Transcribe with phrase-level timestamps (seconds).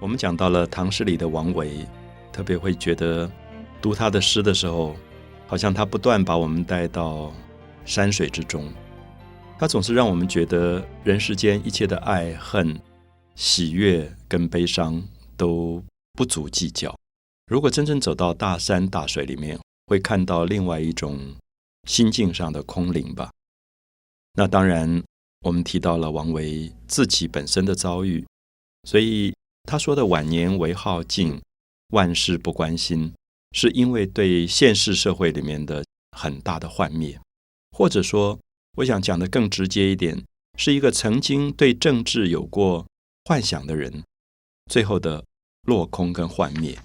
[0.00, 1.84] 我们讲到了唐诗里的王维，
[2.32, 3.28] 特别会觉得
[3.82, 4.94] 读他的诗的时候，
[5.48, 7.32] 好像他不断把我们带到
[7.84, 8.72] 山水之中。
[9.58, 12.80] 他总是让我们觉得人世间一切的爱恨、
[13.34, 15.02] 喜悦跟悲伤
[15.36, 15.82] 都
[16.12, 16.96] 不足计较。
[17.48, 19.58] 如果真正走到大山大水里面，
[19.88, 21.18] 会看到另外一种
[21.88, 23.32] 心境上的空灵吧。
[24.34, 25.02] 那当然，
[25.40, 28.24] 我们提到了王维自己本身的遭遇，
[28.84, 29.34] 所以。
[29.68, 31.42] 他说的“晚年为好静，
[31.88, 33.12] 万事不关心”，
[33.52, 37.20] 是因为对现实社会里面的很大的幻灭，
[37.72, 38.40] 或者说，
[38.78, 40.24] 我想讲的更直接一点，
[40.56, 42.86] 是一个曾经对政治有过
[43.26, 44.02] 幻想的人，
[44.70, 45.22] 最后的
[45.64, 46.78] 落空跟幻灭。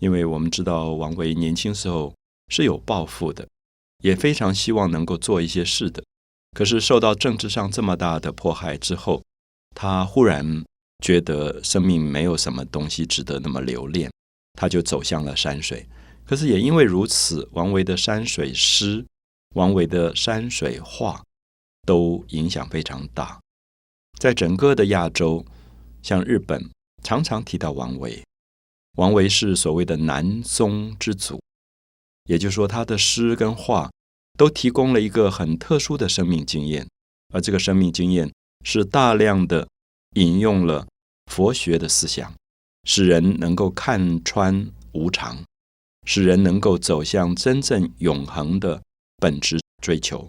[0.00, 2.14] 因为我们知道，王维年轻时候
[2.48, 3.46] 是有抱负的，
[4.02, 6.02] 也非常希望能够做一些事的，
[6.52, 9.22] 可是受到政治上这么大的迫害之后，
[9.74, 10.64] 他忽然。
[11.04, 14.10] 觉得生命没有什么东西值得那么留恋，
[14.54, 15.86] 他就走向了山水。
[16.24, 19.04] 可是也因为如此，王维的山水诗、
[19.54, 21.22] 王维的山水画
[21.86, 23.38] 都影响非常大。
[24.18, 25.44] 在整个的亚洲，
[26.02, 26.70] 像日本，
[27.02, 28.24] 常常提到王维。
[28.96, 31.38] 王维是所谓的南宗之祖，
[32.30, 33.90] 也就是说，他的诗跟画
[34.38, 36.88] 都提供了一个很特殊的生命经验，
[37.34, 38.32] 而这个生命经验
[38.64, 39.68] 是大量的
[40.14, 40.86] 引用了。
[41.26, 42.32] 佛学的思想，
[42.84, 45.42] 使人能够看穿无常，
[46.06, 48.82] 使人能够走向真正永恒的
[49.16, 50.28] 本质追求。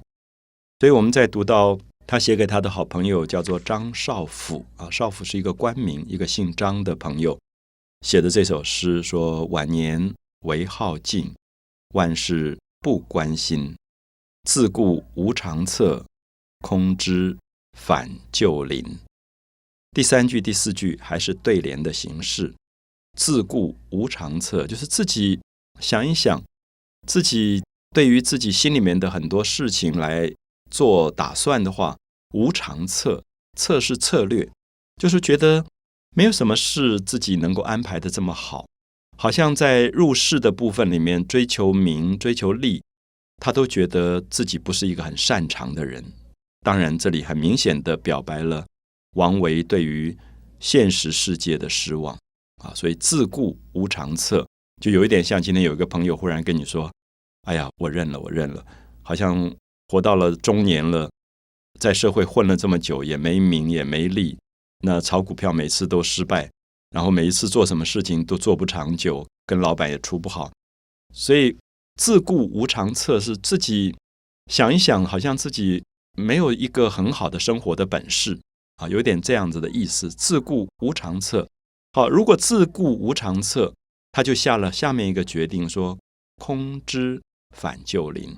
[0.79, 7.39] 所以我们在读到他写给他的好朋友叫做张少府啊，少府是一个官名，一个姓张的朋友
[8.01, 11.33] 写的这首诗，说晚年唯好静，
[11.93, 13.75] 万事不关心，
[14.43, 16.05] 自顾无长策，
[16.61, 17.37] 空知
[17.77, 18.83] 返旧林。
[19.95, 22.53] 第三句、第四句还是对联的形式
[23.17, 25.39] ，“自顾无长策”，就是自己
[25.79, 26.43] 想一想，
[27.07, 30.29] 自己对于自己心里面的很多事情来
[30.69, 31.95] 做打算的话
[32.35, 33.23] ，“无长策
[33.57, 34.51] ”，“策”是策略，
[34.97, 35.65] 就是觉得
[36.13, 38.67] 没有什么事自己能够安排的这么好，
[39.17, 42.83] 好像在入世的部分里面追求名、追求利，
[43.37, 46.03] 他都觉得自己不是一个很擅长的人。
[46.65, 48.65] 当然，这里很明显的表白了。
[49.15, 50.17] 王维对于
[50.59, 52.17] 现实世界的失望
[52.63, 54.47] 啊，所以自顾无长策，
[54.81, 56.91] 就有一点像今天有一个朋友忽然跟你说
[57.47, 58.65] ：“哎呀，我认了，我认了。”
[59.03, 59.53] 好像
[59.87, 61.09] 活到了中年了，
[61.79, 64.37] 在社会混了这么久，也没名也没利，
[64.79, 66.49] 那炒股票每次都失败，
[66.89, 70.51] 然后每一次做什么事情都做不长久，跟老板也处不好，
[71.13, 71.55] 所以
[71.95, 73.95] 自顾无长策是自己
[74.51, 75.83] 想一想，好像自己
[76.17, 78.39] 没有一个很好的生活的本事。
[78.77, 81.47] 啊，有点这样子的意思，自顾无常策。
[81.93, 83.73] 好，如果自顾无常策，
[84.11, 85.97] 他就下了下面一个决定，说
[86.37, 87.21] 空知
[87.55, 88.37] 返旧林。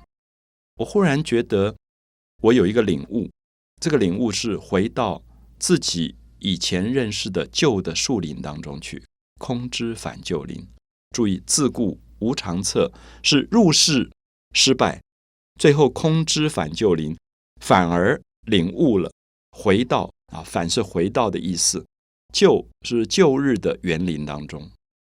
[0.76, 1.76] 我忽然觉得，
[2.44, 3.30] 我有一个领悟，
[3.82, 5.24] 这个领悟是回到
[5.58, 9.04] 自己以前认识的旧的树林当中去。
[9.40, 10.68] 空知返旧林，
[11.16, 12.92] 注意自顾无常策
[13.24, 14.12] 是入世
[14.54, 15.02] 失败，
[15.60, 17.18] 最后空知返旧林，
[17.60, 19.12] 反而领悟了，
[19.52, 20.12] 回到。
[20.28, 21.86] 啊，反是回到的意思，
[22.34, 24.70] 旧是旧日的园林当中，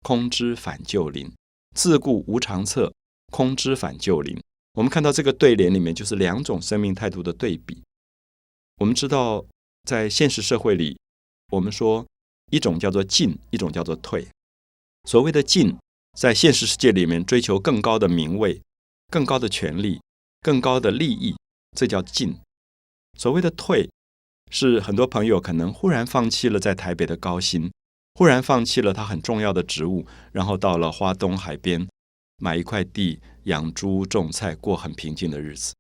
[0.04, 1.32] 空知返旧林，
[1.76, 2.94] 自顾无长策，
[3.32, 4.38] 空知返旧林。
[4.74, 7.82] 我们看到这个对联里面，就是两种生命态度的对比。
[8.80, 9.46] 我们知道，
[9.86, 11.00] 在现实社会里，
[11.52, 12.06] 我们说
[12.52, 14.28] 一种叫做进，一种叫做退。
[15.06, 15.76] 所谓的进，
[16.18, 18.62] 在现实世界里面追求更高的名位、
[19.10, 20.02] 更高的权利、
[20.42, 21.36] 更高的利益，
[21.76, 22.38] 这叫进。
[23.18, 23.90] 所谓的退。
[24.50, 27.72] 是很多朋友可能忽然放弃了在台北的高薪，
[28.14, 31.88] 忽然放弃了他很重要的职务，然后到了花东海边
[32.38, 35.74] 买一块地养猪种菜，过很平静的日子。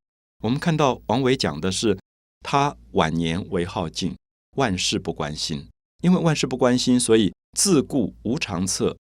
[0.43, 1.97] 我们看到王维讲的是
[2.41, 4.15] 他晚年为好静，
[4.57, 5.67] 万事不关心，
[6.01, 8.97] 因为万事不关心，所以自顾无长策。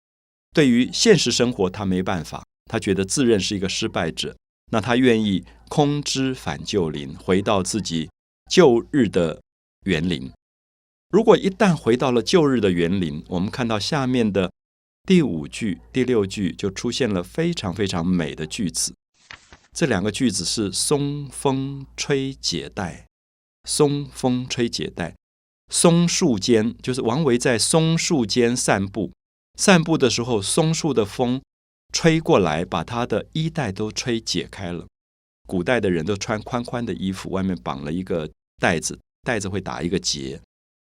[0.54, 4.38] 对于现实生活，他没办法，他觉得自认是一个失败者，
[4.72, 8.10] 那他愿意空知返旧林，回到自己
[8.50, 9.42] 旧日的。
[9.86, 10.32] 园林，
[11.10, 14.52] 如果一旦回到了旧日的园林，我们看到下面的
[15.08, 18.94] 第五句、第六句就出现了非常非常美的句子。
[19.72, 23.08] 这两个句子是“松风吹解带
[23.70, 25.16] ”，“松风吹解带”，
[25.70, 29.12] 松树间就是王维在松树间散步，
[29.60, 31.42] 散步的时候，松树的风
[31.94, 34.88] 吹过来，把他的衣带都吹解开了。
[35.46, 38.98] 古代的人都穿宽宽的衣服，外面绑了一个带子。
[39.26, 40.40] 带子会打一个结，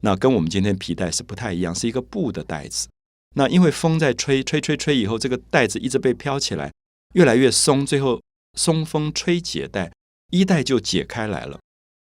[0.02, 2.88] 那跟我们今天皮带是不太一样，是一个布的带子。
[3.36, 6.72] 那因为风在吹，吹吹吹以后，这个带子一直被飘起来，
[7.14, 8.20] 越来越松，最后
[8.58, 9.92] 松风吹解带，
[10.30, 11.58] 衣带就解开来了。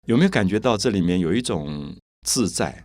[0.06, 1.96] 有没有感觉到这里面有一种
[2.26, 2.84] 自在？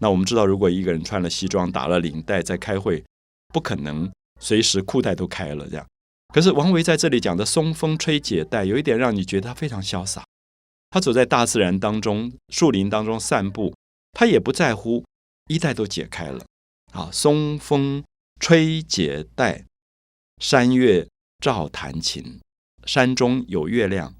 [0.00, 3.04] 那我们知道，如果一个人穿了西装，打了领带，在开会，
[3.52, 4.10] 不可能
[4.40, 5.86] 随时裤带都开了这样。
[6.34, 10.24] 可是王维在这里讲的“松风吹解带”，有一点让你觉得他非常潇洒。
[10.92, 13.74] 他走在大自然当中，树林当中散步，
[14.12, 15.02] 他也不在乎
[15.48, 16.44] 衣带都解开了。
[16.92, 18.04] 啊，松风
[18.38, 19.64] 吹解带，
[20.38, 21.08] 山月
[21.40, 22.38] 照弹琴。
[22.84, 24.14] 山中有月亮，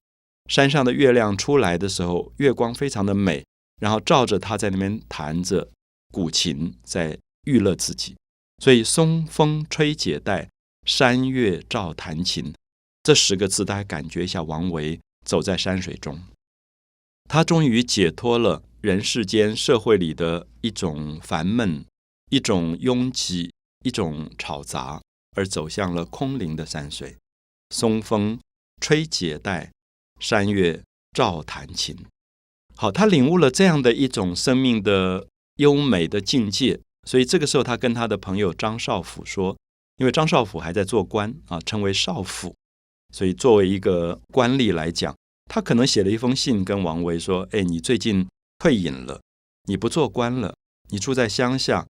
[0.49, 3.45] 山上的月亮出来的时候，月光非常的美，
[3.79, 5.69] 然后照着他在那边弹着
[6.11, 8.17] 古琴，在娱乐自己。
[8.63, 10.49] 所以“松风吹解带”。
[10.87, 12.53] 山月照弹琴，
[13.03, 14.43] 这十个字，大家感觉一下。
[14.43, 16.21] 王维走在山水中，
[17.29, 21.85] 他终于解脱了人世间社会里的一种烦闷、
[22.31, 23.53] 一种拥挤、
[23.85, 25.01] 一种吵杂，
[25.37, 27.17] 而走向了空灵的山水。
[27.71, 28.39] 松风
[28.81, 29.73] 吹解带，
[30.21, 30.83] 山月
[31.13, 31.97] 照弹琴。
[32.77, 35.27] 好，他领悟了这样的一种生命的
[35.57, 39.57] 优美的境界，所以这个时候，他跟他的朋友张少府说。
[39.99, 42.57] 因为张少府还在做官啊，称为少府，
[43.15, 45.15] 所以作为一个官吏来讲，
[45.55, 48.27] 他可能写了一封信跟王维说：“哎，你最近
[48.59, 49.21] 退隐了，
[49.69, 50.55] 你不做官了，
[50.89, 51.87] 你住在乡下，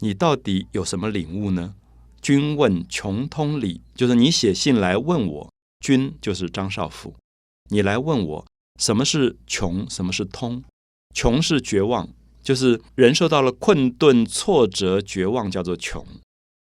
[0.00, 1.74] 你到底有什么领悟呢？”
[2.20, 7.14] 君问穷通理，就是你写信来问我，君就是张少府，
[7.70, 8.46] 你来问我
[8.78, 10.62] 什么是穷，什么是通？
[11.14, 12.06] 穷是绝望，
[12.42, 16.06] 就是人受到了困顿、挫折、绝望，叫做穷。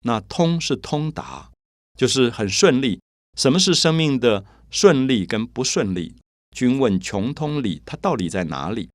[0.06, 1.50] 那通是通达，
[1.99, 2.99] 就是很顺利。
[3.37, 6.15] 什么是生命的顺利跟不顺利？
[6.50, 8.89] 君问穷通理，它到底在哪里？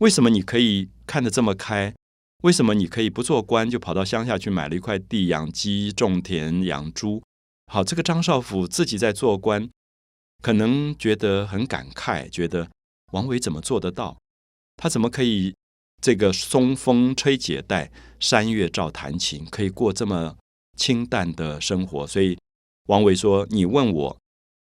[0.00, 1.94] 为什么你可以看得这么开？
[2.42, 7.22] 为什么你可以不做官就跑到乡下去买了一块地养鸡、种田、养猪？
[7.66, 9.68] 好，这个张少府自己在做官，
[10.42, 12.70] 可能觉得很感慨，觉得
[13.12, 14.16] 王维怎么做得到？
[14.76, 15.54] 他怎么可以
[16.00, 17.90] 这个松风吹解带，
[18.20, 20.36] 山月照弹琴，可以过这么？
[20.76, 22.38] 清淡的生活，所以
[22.86, 24.16] 王维说：“你问我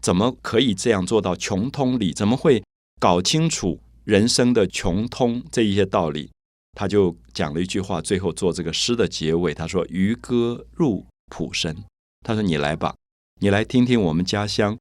[0.03, 2.13] 怎么可以这样做到穷通理？
[2.13, 2.63] 怎么会
[3.01, 6.31] 搞清楚人生的穷通这一些道理？”
[6.77, 9.55] 他就讲了一句话，最后做这个诗的结尾。
[9.55, 11.85] 他说：“渔歌入浦深。”
[12.27, 12.95] 他说：“你来吧，
[13.41, 14.77] 你来听听我们家乡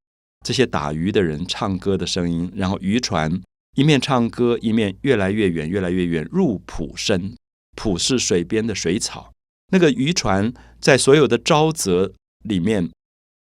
[0.46, 2.52] 这些打鱼的人唱歌的声音。
[2.56, 3.42] 然后渔船
[3.76, 7.36] 一面唱歌，一面越来越远，越来越远，入浦深。
[7.76, 9.32] 浦是水边的水草。”
[9.74, 12.14] 那个渔船在所有的沼泽
[12.44, 12.90] 里面，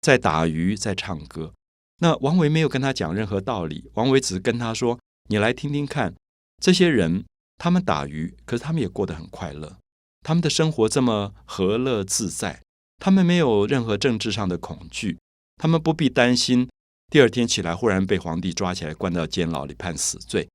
[0.01, 1.53] 在打鱼，在唱歌。
[1.99, 4.99] 那王维没有跟他讲任何道理，王维只是跟他说
[5.29, 6.15] ：“你来听听看，
[6.61, 7.25] 这些人
[7.57, 9.77] 他们打鱼，可是他们也过得很快乐，
[10.21, 12.61] 他们的生活这么和乐自在，
[12.97, 15.17] 他们没有任何政治上的恐惧，
[15.57, 16.69] 他们不必担心
[17.09, 20.47] 第二天起来忽然被皇帝抓起来关到监牢里判死罪。”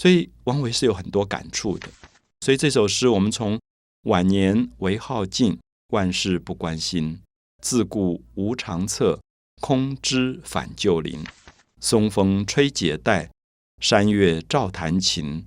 [0.00, 1.88] 所以王维是有很多感触的。
[2.40, 3.58] 所以这首诗我们从。
[4.06, 5.60] 晚年唯好静，
[5.90, 7.20] 万事不关心。
[7.60, 9.20] 自顾无长策，
[9.62, 11.24] 空知返旧林。
[11.80, 13.30] 松风吹解带，
[13.80, 15.46] 山月照弹琴。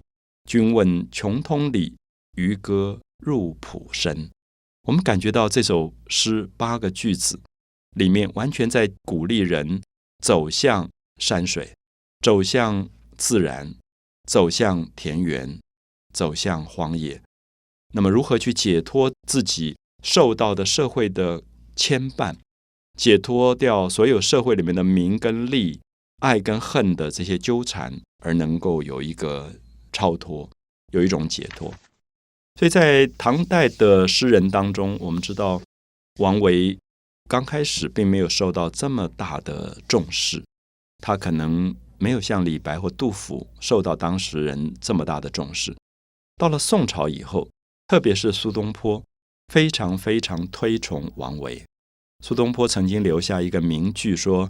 [0.49, 1.97] 君问穷通理，
[2.37, 4.29] 渔歌入浦深。
[4.87, 7.41] 我们感觉到这首诗八个句子
[7.97, 9.81] 里面，完全在鼓励人
[10.23, 11.73] 走向山水，
[12.21, 13.75] 走向自然，
[14.29, 15.59] 走向田园，
[16.13, 17.21] 走向荒野。
[17.93, 21.43] 那么，如何去解脱自己受到的社会的
[21.75, 22.37] 牵绊，
[22.95, 25.79] 解脱掉所有社会里面的名跟利、
[26.19, 29.53] 爱跟恨的这些纠缠，而能够有一个
[29.91, 30.49] 超脱，
[30.91, 31.73] 有一种解脱。
[32.59, 35.61] 所以在唐代的诗人当中，我们知道
[36.19, 36.77] 王维
[37.29, 40.43] 刚开始并没有受到这么大的重视，
[40.99, 45.75] 他可能没有像李白或杜甫受到当时人这么大的重视。
[46.37, 47.47] 到了宋朝以后。
[47.87, 49.03] 特别是苏东坡，
[49.53, 51.63] 非常非常推崇王维。
[52.27, 54.49] 苏东坡曾经留下一个名句说：“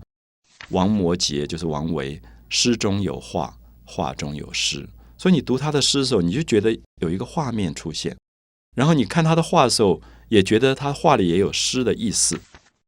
[0.71, 4.87] 王摩诘就是王维，诗中有画，画中有诗。”
[5.19, 8.15] 所以你读他的诗的时候，你就觉得有一个画面出现；
[8.77, 12.39] 然后你看他的画的时候，也觉得他画里也有诗的意思。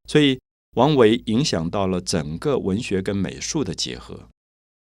[0.07, 0.39] 所以
[0.77, 4.29] 王维影响到了整个文学跟美术的结合，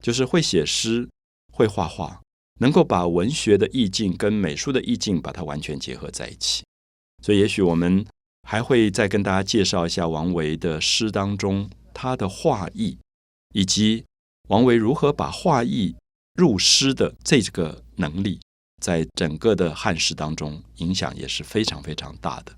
[0.03, 1.09] 就是会写诗，
[1.51, 2.21] 会画画。
[2.61, 6.63] 能够把文学的意境跟美术的意境把它完全结合在一起，
[7.23, 8.05] 所以也许我们
[8.45, 12.99] 还会再跟大家介绍一下王维的诗当中他的画意，
[13.55, 14.05] 以及
[14.49, 15.97] 王维如何把画意
[16.35, 18.39] 入诗的这个能力，
[18.83, 22.53] 在整个的汉诗当中影响也是非常非常大的。